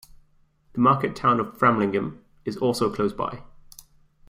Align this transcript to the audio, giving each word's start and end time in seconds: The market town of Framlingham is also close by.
The 0.73 0.79
market 0.79 1.15
town 1.15 1.39
of 1.39 1.55
Framlingham 1.59 2.23
is 2.43 2.57
also 2.57 2.91
close 2.91 3.13
by. 3.13 3.43